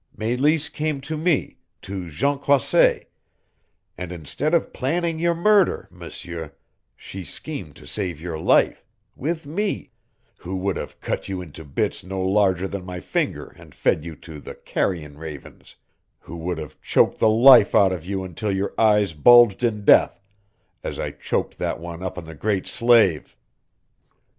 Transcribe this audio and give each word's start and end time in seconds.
Meleese 0.17 0.67
came 0.67 0.99
to 1.01 1.15
me 1.15 1.59
to 1.83 2.09
Jean 2.09 2.39
Croisset 2.39 3.11
and 3.99 4.11
instead 4.11 4.51
of 4.55 4.73
planning 4.73 5.19
your 5.19 5.35
murder, 5.35 5.87
M'seur, 5.91 6.53
she 6.95 7.23
schemed 7.23 7.75
to 7.75 7.85
save 7.85 8.19
your 8.19 8.39
life 8.39 8.83
with 9.15 9.45
me 9.45 9.91
who 10.39 10.55
would 10.55 10.75
have 10.75 10.99
cut 11.01 11.29
you 11.29 11.39
into 11.39 11.63
bits 11.63 12.03
no 12.03 12.19
larger 12.19 12.67
than 12.67 12.83
my 12.83 12.99
finger 12.99 13.49
and 13.49 13.75
fed 13.75 14.03
you 14.03 14.15
to 14.15 14.39
the 14.39 14.55
carrion 14.55 15.19
ravens, 15.19 15.75
who 16.21 16.35
would 16.35 16.57
have 16.57 16.81
choked 16.81 17.19
the 17.19 17.29
life 17.29 17.75
out 17.75 17.93
of 17.93 18.03
you 18.03 18.23
until 18.23 18.51
your 18.51 18.73
eyes 18.79 19.13
bulged 19.13 19.63
in 19.63 19.85
death, 19.85 20.19
as 20.83 20.97
I 20.97 21.11
choked 21.11 21.59
that 21.59 21.79
one 21.79 22.01
up 22.01 22.17
on 22.17 22.25
the 22.25 22.33
Great 22.33 22.65
Slave! 22.65 23.37